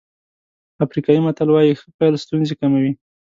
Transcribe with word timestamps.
افریقایي 0.85 1.21
متل 1.25 1.49
وایي 1.51 1.73
ښه 1.79 1.87
پيل 1.97 2.13
ستونزې 2.23 2.53
کموي. 2.61 2.91